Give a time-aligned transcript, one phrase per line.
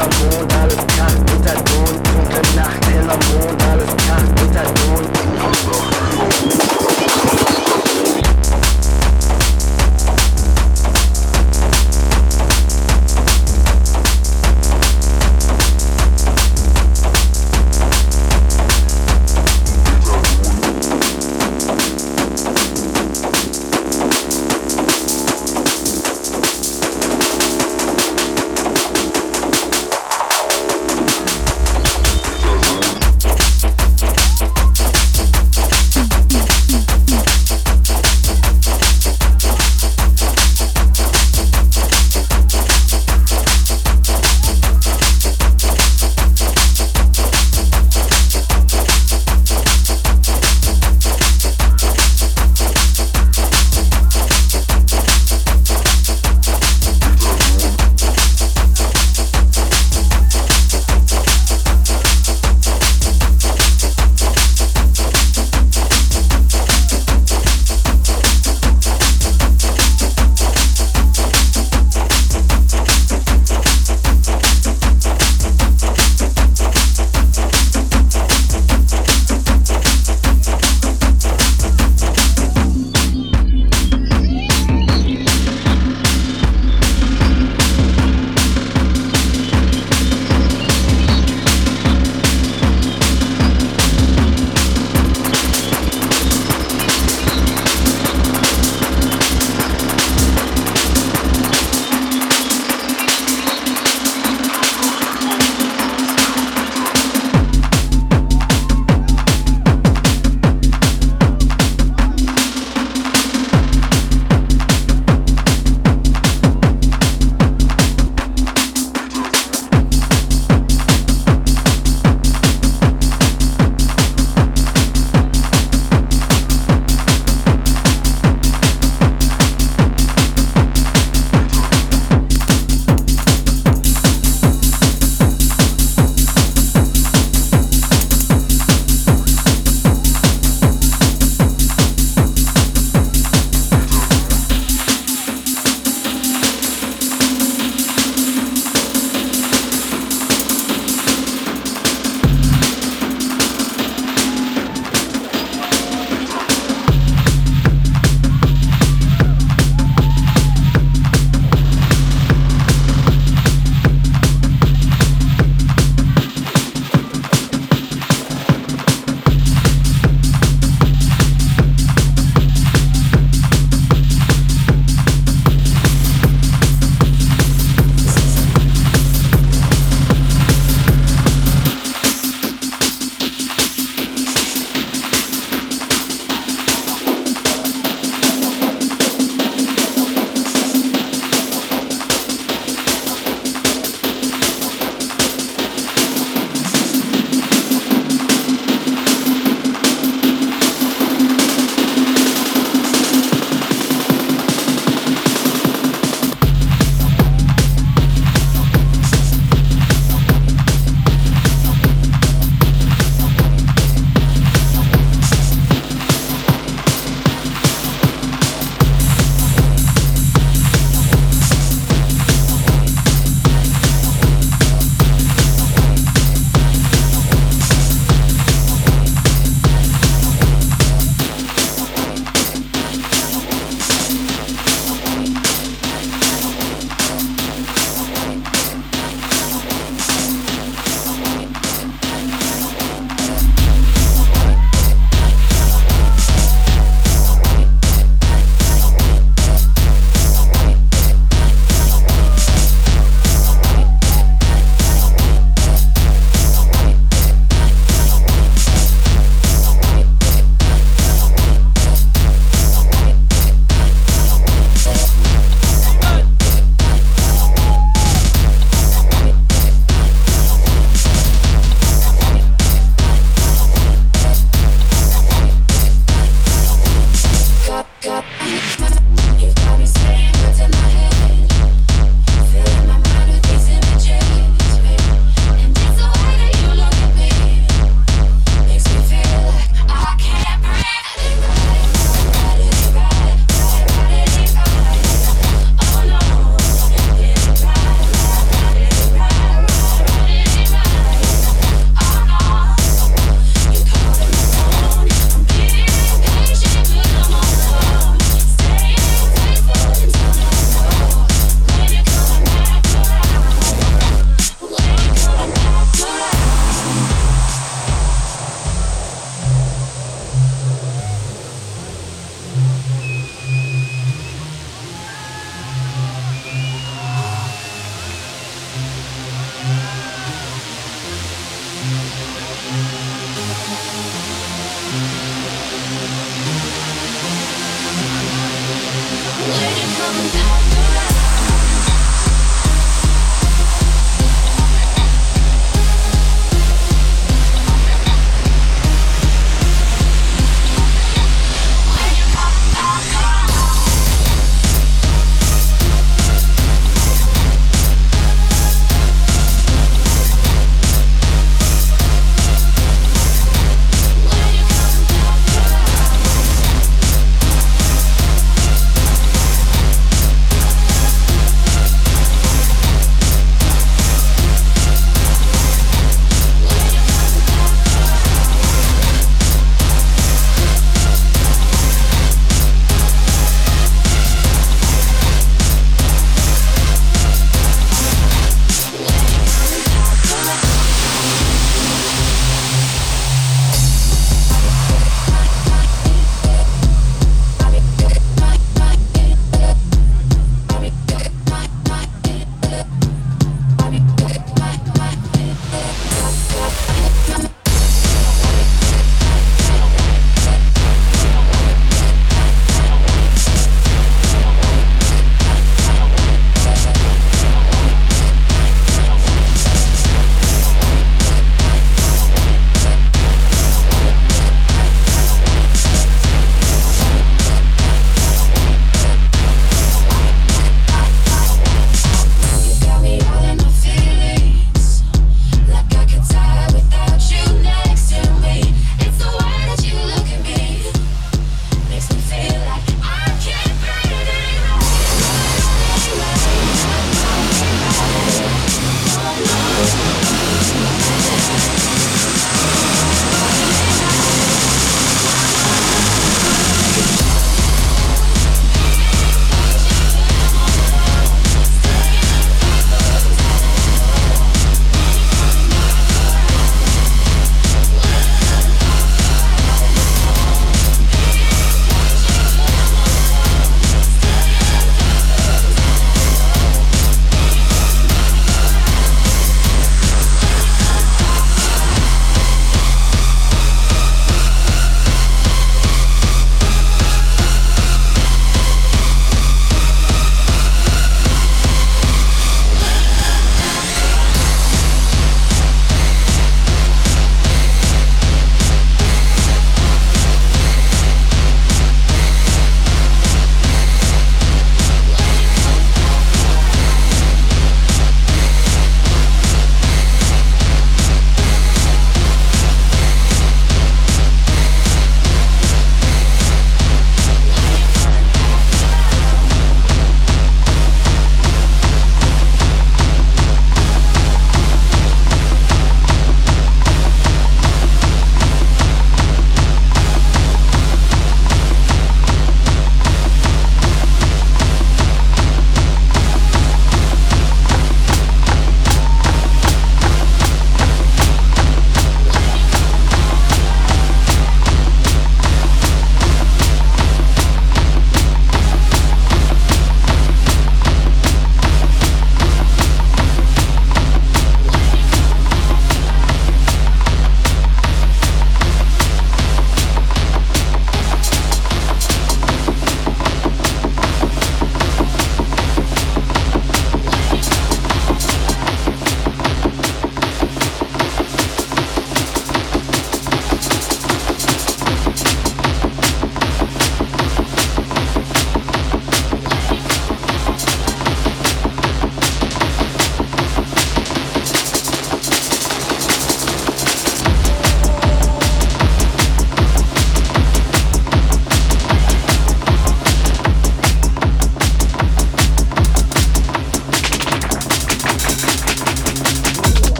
[0.00, 0.49] amor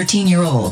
[0.00, 0.69] 13 year olds.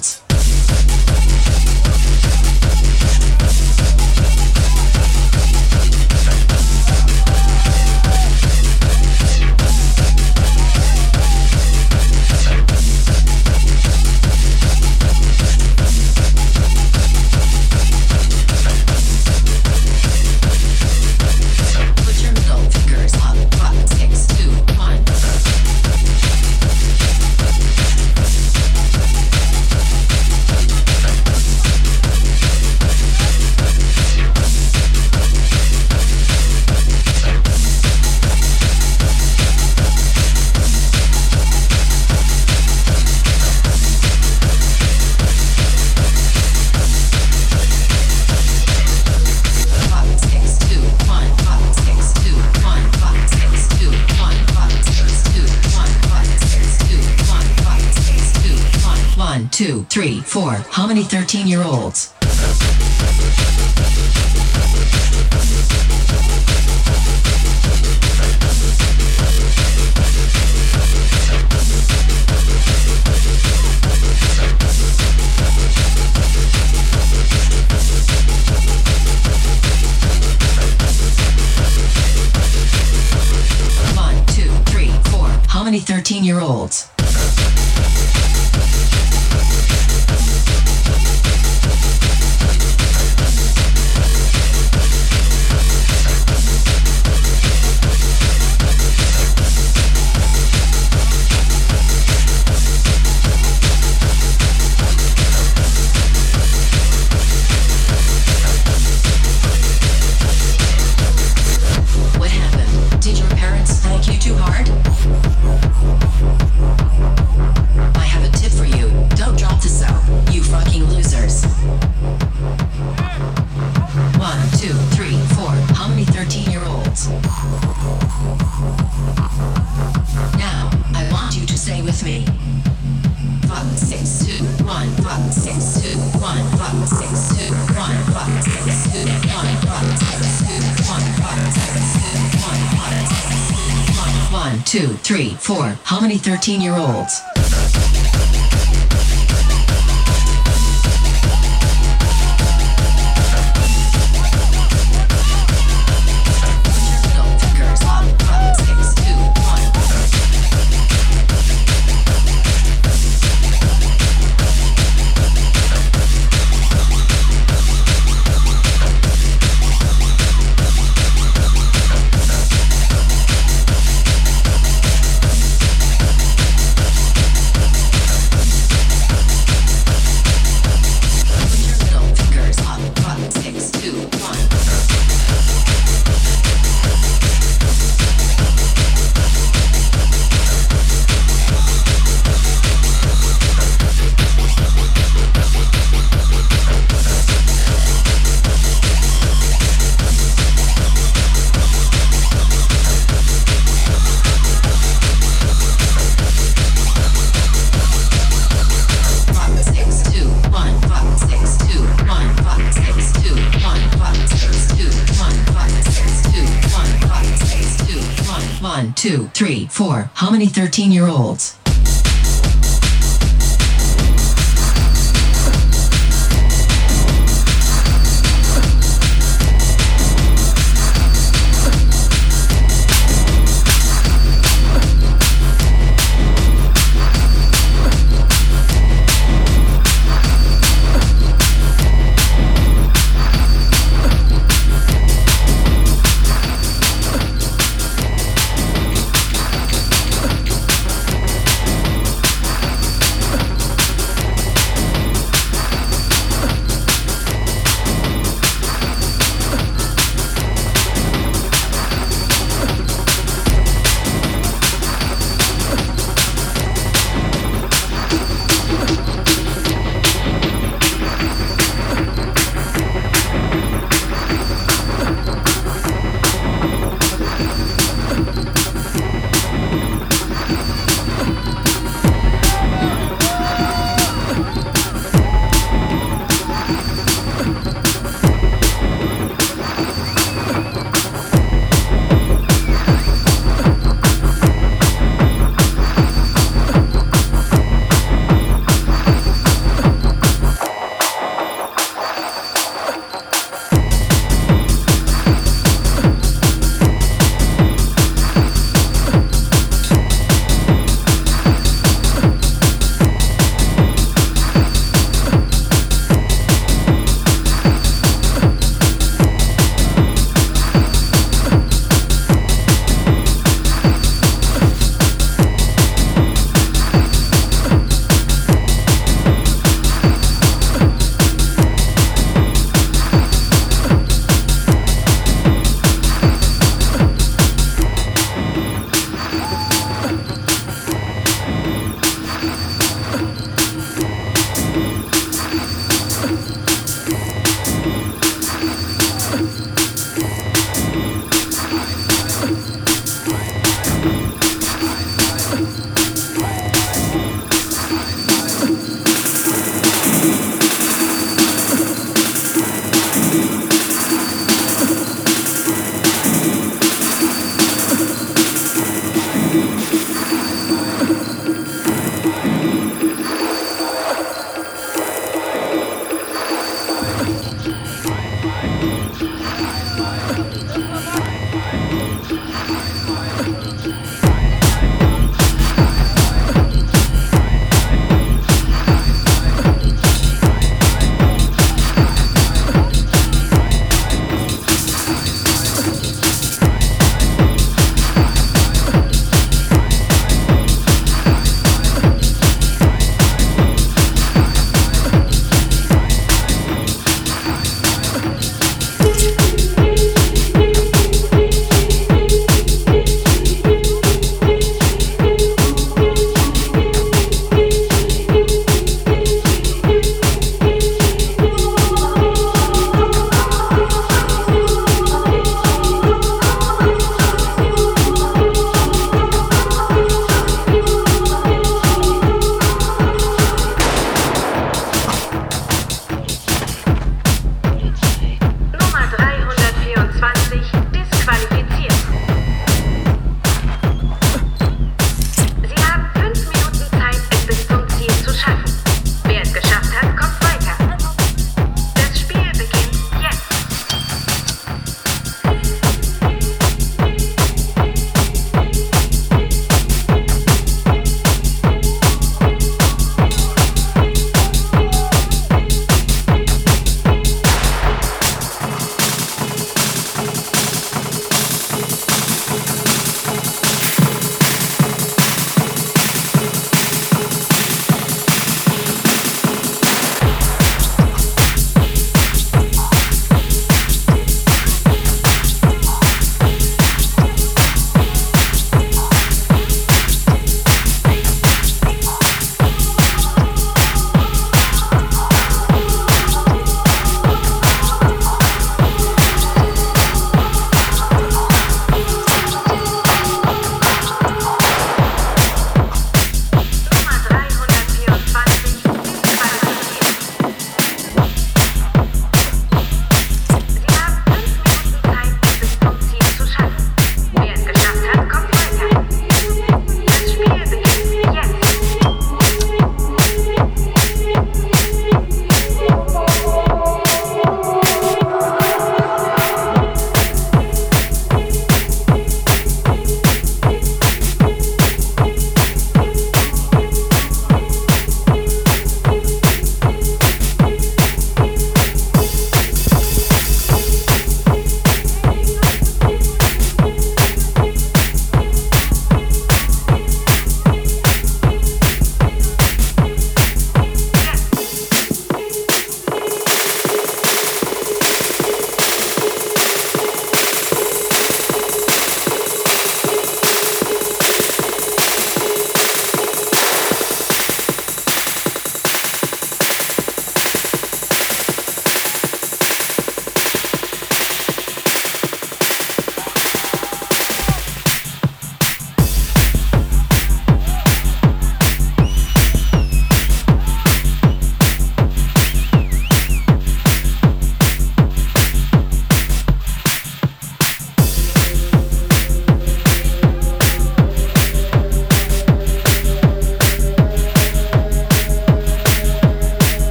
[145.48, 145.78] Four.
[145.82, 147.37] How many 13 year olds?